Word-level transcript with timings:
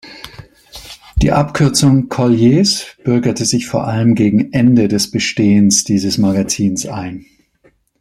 Die 1.17 1.31
Abkürzung 1.31 2.09
"Collier’s" 2.09 2.97
bürgerte 3.03 3.45
sich 3.45 3.67
vor 3.67 3.85
allem 3.85 4.15
gegen 4.15 4.51
Ende 4.51 4.87
des 4.87 5.11
Bestehens 5.11 5.83
dieses 5.83 6.17
Magazins 6.17 6.87
ein. 6.87 7.27